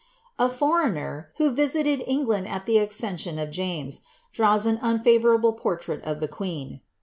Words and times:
A 0.39 0.49
foreigner,' 0.49 1.29
who 1.35 1.51
visited 1.53 2.03
England 2.07 2.47
at 2.47 2.65
the 2.65 2.79
accession 2.79 3.37
of 3.37 3.51
James, 3.51 4.01
draws 4.33 4.65
en 4.65 4.79
unftivourable 4.79 5.55
portrait 5.55 6.03
of 6.03 6.19
the 6.19 6.27
queen. 6.27 6.81